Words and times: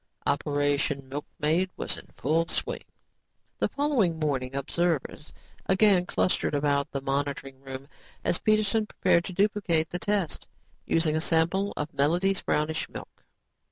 Operation 0.25 1.07
Milkmaid 1.07 1.69
was 1.77 1.95
in 1.95 2.07
full 2.15 2.47
swing! 2.47 2.83
The 3.59 3.69
following 3.69 4.17
morning 4.17 4.55
observers 4.55 5.31
again 5.67 6.07
clustered 6.07 6.55
about 6.55 6.89
the 6.89 7.01
monitoring 7.01 7.61
room 7.61 7.87
as 8.23 8.39
Peterson 8.39 8.87
prepared 8.87 9.25
to 9.25 9.33
duplicate 9.33 9.91
the 9.91 9.99
tests, 9.99 10.47
using 10.87 11.15
a 11.15 11.21
sample 11.21 11.71
of 11.77 11.91
the 11.91 11.97
Melody's 11.97 12.41
brownish 12.41 12.89
milk. 12.89 13.23